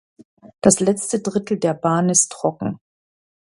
Das 0.61 0.79
letzte 0.79 1.19
Drittel 1.19 1.59
der 1.59 1.75
Bahn 1.75 2.09
ist 2.09 2.31
trocken. 2.31 2.79